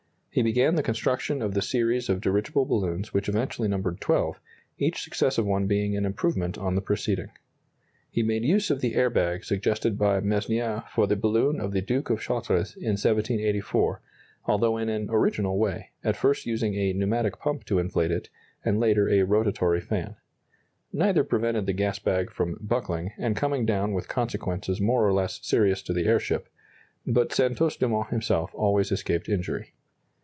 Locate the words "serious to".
25.45-25.91